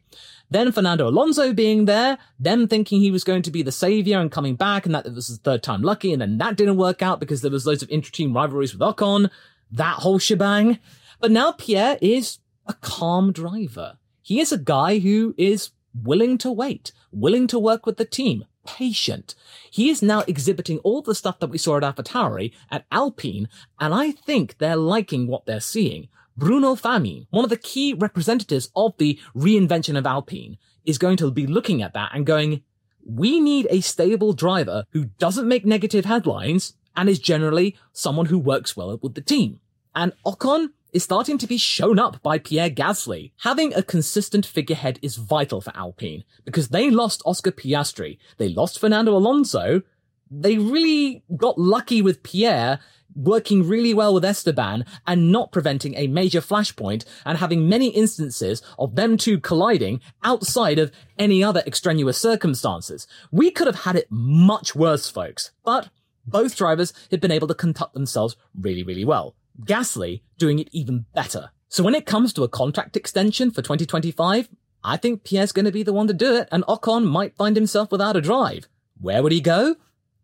Then 0.51 0.73
Fernando 0.73 1.09
Alonso 1.09 1.53
being 1.53 1.85
there, 1.85 2.19
them 2.39 2.69
thinking 2.69 3.01
he 3.01 3.11
was 3.11 3.25
going 3.25 3.43
to 3.43 3.51
be 3.51 3.63
the 3.63 3.73
savior 3.73 4.19
and 4.19 4.31
coming 4.31 4.57
back 4.57 4.87
and 4.87 4.95
that 4.95 5.07
it 5.07 5.15
was 5.15 5.29
his 5.29 5.39
third 5.39 5.63
time 5.63 5.83
lucky 5.83 6.13
and 6.13 6.23
then 6.23 6.39
that 6.39 6.57
didn't 6.57 6.77
work 6.77 7.03
out 7.03 7.21
because 7.21 7.43
there 7.43 7.51
was 7.51 7.67
loads 7.67 7.83
of 7.83 7.91
intra-team 7.91 8.35
rivalries 8.35 8.73
with 8.73 8.81
Ocon. 8.81 9.31
That 9.71 9.97
whole 9.97 10.19
shebang. 10.19 10.79
But 11.21 11.31
now 11.31 11.53
Pierre 11.53 11.99
is 12.03 12.39
a 12.67 12.75
calm 12.75 13.33
driver. 13.33 13.99
He 14.23 14.41
is 14.41 14.53
a 14.53 14.59
guy 14.59 14.99
who 14.99 15.35
is 15.37 15.71
willing 15.95 16.39
to 16.39 16.51
wait, 16.51 16.93
willing 17.11 17.47
to 17.49 17.59
work 17.59 17.87
with 17.87 17.97
the 17.97 18.05
team, 18.05 18.45
patient. 18.67 19.35
He 19.71 19.91
is 19.91 20.03
now 20.03 20.25
exhibiting 20.27 20.79
all 20.79 21.03
the 21.03 21.15
stuff 21.15 21.39
that 21.41 21.51
we 21.51 21.59
saw 21.59 21.77
at 21.77 21.83
AlphaTauri 21.83 22.53
at 22.71 22.87
Alpine, 22.91 23.49
and 23.81 23.95
I 23.95 24.13
think 24.13 24.59
they're 24.59 24.77
liking 24.77 25.27
what 25.27 25.47
they're 25.47 25.61
seeing. 25.61 26.09
Bruno 26.37 26.75
Famin, 26.75 27.27
one 27.31 27.45
of 27.45 27.51
the 27.51 27.57
key 27.57 27.93
representatives 27.93 28.71
of 28.75 28.97
the 28.99 29.19
reinvention 29.37 29.99
of 29.99 30.07
Alpine, 30.07 30.57
is 30.85 30.99
going 30.99 31.17
to 31.19 31.31
be 31.31 31.47
looking 31.47 31.83
at 31.83 31.93
that 31.95 32.11
and 32.15 32.27
going, 32.27 32.63
we 33.05 33.41
need 33.41 33.67
a 33.71 33.81
stable 33.81 34.33
driver 34.33 34.85
who 34.91 35.07
doesn't 35.19 35.49
make 35.49 35.67
negative 35.67 36.05
headlines 36.05 36.75
and 36.97 37.09
is 37.09 37.19
generally 37.19 37.77
someone 37.93 38.27
who 38.27 38.39
works 38.39 38.77
well 38.77 38.99
with 39.03 39.15
the 39.15 39.21
team. 39.21 39.61
And 39.95 40.13
Ocon 40.25 40.71
is 40.93 41.03
starting 41.03 41.39
to 41.39 41.47
be 41.47 41.57
shown 41.57 41.99
up 41.99 42.23
by 42.23 42.39
Pierre 42.39 42.71
Gasly. 42.71 43.33
Having 43.41 43.75
a 43.75 43.83
consistent 43.83 44.45
figurehead 44.45 44.99
is 45.03 45.17
vital 45.17 45.61
for 45.61 45.77
Alpine 45.77 46.25
because 46.45 46.69
they 46.69 46.91
lost 46.91 47.23
Oscar 47.25 47.51
Piastri, 47.51 48.19
they 48.37 48.49
lost 48.49 48.79
Fernando 48.79 49.17
Alonso, 49.17 49.83
they 50.31 50.59
really 50.59 51.25
got 51.37 51.59
lucky 51.59 52.01
with 52.01 52.23
Pierre 52.23 52.81
working 53.15 53.69
really 53.69 53.93
well 53.93 54.15
with 54.15 54.25
Esteban 54.25 54.85
and 55.07 55.31
not 55.31 55.53
preventing 55.53 55.95
a 55.97 56.07
major 56.07 56.41
flashpoint 56.41 57.05
and 57.27 57.39
having 57.39 57.69
many 57.69 57.89
instances 57.89 58.63
of 58.79 58.95
them 58.95 59.17
two 59.17 59.39
colliding 59.39 60.01
outside 60.23 60.79
of 60.79 60.91
any 61.19 61.45
other 61.45 61.63
extraneous 61.67 62.19
circumstances. 62.19 63.07
We 63.31 63.51
could 63.51 63.67
have 63.67 63.85
had 63.85 63.97
it 63.97 64.07
much 64.11 64.75
worse, 64.75 65.11
folks, 65.11 65.51
but 65.65 65.91
both 66.27 66.57
drivers 66.57 66.93
have 67.11 67.21
been 67.21 67.31
able 67.31 67.49
to 67.49 67.55
conduct 67.55 67.95
themselves 67.95 68.37
really, 68.59 68.83
really 68.83 69.05
well. 69.05 69.35
Gasly 69.61 70.23
doing 70.39 70.59
it 70.59 70.69
even 70.73 71.07
better. 71.15 71.51
So 71.69 71.83
when 71.83 71.95
it 71.95 72.07
comes 72.07 72.33
to 72.35 72.45
a 72.45 72.49
contract 72.49 72.97
extension 72.97 73.51
for 73.51 73.63
2025, 73.63 74.49
I 74.85 74.97
think 74.97 75.25
Pierre's 75.25 75.53
going 75.53 75.65
to 75.65 75.73
be 75.73 75.83
the 75.83 75.93
one 75.93 76.09
to 76.09 76.15
do 76.15 76.35
it, 76.35 76.49
and 76.51 76.65
Ocon 76.65 77.07
might 77.07 77.37
find 77.37 77.57
himself 77.57 77.93
without 77.93 78.17
a 78.17 78.21
drive. 78.21 78.69
Where 79.01 79.23
would 79.23 79.33
he 79.33 79.41
go? 79.41 79.77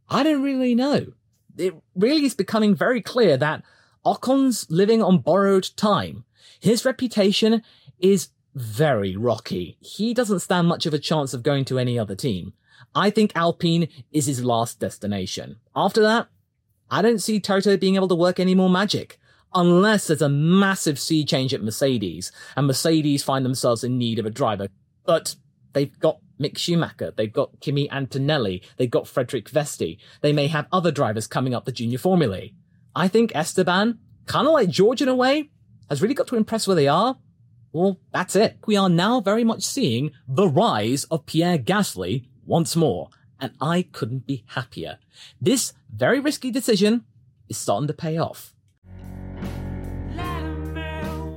I 0.08 0.22
don't 0.22 0.42
really 0.42 0.74
know. 0.74 1.12
It 1.56 1.74
really 1.94 2.24
is 2.24 2.34
becoming 2.34 2.74
very 2.74 3.00
clear 3.00 3.36
that 3.36 3.62
Ocon's 4.04 4.70
living 4.70 5.02
on 5.02 5.18
borrowed 5.18 5.70
time. 5.76 6.24
His 6.60 6.84
reputation 6.84 7.62
is 7.98 8.28
very 8.54 9.16
rocky. 9.16 9.76
He 9.80 10.14
doesn't 10.14 10.40
stand 10.40 10.66
much 10.66 10.86
of 10.86 10.94
a 10.94 10.98
chance 10.98 11.34
of 11.34 11.42
going 11.42 11.64
to 11.66 11.78
any 11.78 11.98
other 11.98 12.16
team. 12.16 12.52
I 12.94 13.10
think 13.10 13.32
Alpine 13.34 13.88
is 14.10 14.26
his 14.26 14.42
last 14.42 14.80
destination. 14.80 15.56
After 15.76 16.02
that, 16.02 16.28
I 16.90 17.02
don't 17.02 17.22
see 17.22 17.40
Toto 17.40 17.76
being 17.76 17.96
able 17.96 18.08
to 18.08 18.14
work 18.14 18.40
any 18.40 18.54
more 18.54 18.70
magic. 18.70 19.18
Unless 19.54 20.08
there's 20.08 20.22
a 20.22 20.28
massive 20.28 20.98
sea 20.98 21.24
change 21.24 21.54
at 21.54 21.62
Mercedes, 21.62 22.30
and 22.56 22.66
Mercedes 22.66 23.22
find 23.22 23.44
themselves 23.44 23.82
in 23.82 23.96
need 23.96 24.18
of 24.18 24.26
a 24.26 24.30
driver. 24.30 24.68
But 25.06 25.36
they've 25.72 25.98
got 25.98 26.20
Mick 26.38 26.58
Schumacher, 26.58 27.12
they've 27.16 27.32
got 27.32 27.58
Kimi 27.60 27.90
Antonelli, 27.90 28.62
they've 28.76 28.90
got 28.90 29.08
Frederik 29.08 29.50
Vesti. 29.50 29.98
They 30.20 30.32
may 30.32 30.48
have 30.48 30.66
other 30.70 30.92
drivers 30.92 31.26
coming 31.26 31.54
up 31.54 31.64
the 31.64 31.72
junior 31.72 31.98
formulae. 31.98 32.52
I 32.94 33.08
think 33.08 33.32
Esteban, 33.34 33.98
kind 34.26 34.46
of 34.46 34.52
like 34.52 34.68
George 34.68 35.00
in 35.00 35.08
a 35.08 35.14
way, 35.14 35.50
has 35.88 36.02
really 36.02 36.14
got 36.14 36.26
to 36.28 36.36
impress 36.36 36.66
where 36.66 36.76
they 36.76 36.88
are. 36.88 37.16
Well, 37.72 37.98
that's 38.12 38.36
it. 38.36 38.58
We 38.66 38.76
are 38.76 38.88
now 38.88 39.20
very 39.20 39.44
much 39.44 39.62
seeing 39.62 40.12
the 40.26 40.48
rise 40.48 41.04
of 41.04 41.26
Pierre 41.26 41.58
Gasly 41.58 42.26
once 42.44 42.76
more, 42.76 43.08
and 43.40 43.52
I 43.60 43.82
couldn't 43.82 44.26
be 44.26 44.44
happier. 44.48 44.98
This 45.40 45.72
very 45.94 46.20
risky 46.20 46.50
decision 46.50 47.04
is 47.48 47.56
starting 47.56 47.88
to 47.88 47.94
pay 47.94 48.18
off. 48.18 48.54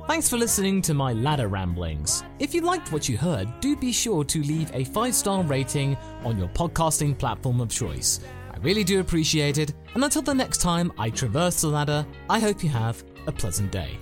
Thanks 0.08 0.28
for 0.28 0.36
listening 0.36 0.82
to 0.82 0.94
my 0.94 1.14
ladder 1.14 1.48
ramblings. 1.48 2.22
If 2.38 2.54
you 2.54 2.60
liked 2.60 2.92
what 2.92 3.08
you 3.08 3.16
heard, 3.16 3.48
do 3.60 3.76
be 3.76 3.92
sure 3.92 4.24
to 4.24 4.42
leave 4.42 4.70
a 4.74 4.84
five 4.84 5.14
star 5.14 5.42
rating 5.42 5.96
on 6.24 6.38
your 6.38 6.48
podcasting 6.48 7.16
platform 7.16 7.60
of 7.60 7.70
choice. 7.70 8.20
I 8.52 8.58
really 8.58 8.84
do 8.84 9.00
appreciate 9.00 9.56
it, 9.58 9.72
and 9.94 10.04
until 10.04 10.22
the 10.22 10.34
next 10.34 10.60
time 10.60 10.92
I 10.98 11.08
traverse 11.08 11.62
the 11.62 11.68
ladder, 11.68 12.06
I 12.28 12.40
hope 12.40 12.62
you 12.62 12.68
have 12.68 13.02
a 13.26 13.32
pleasant 13.32 13.72
day. 13.72 13.98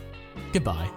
Goodbye. 0.53 0.91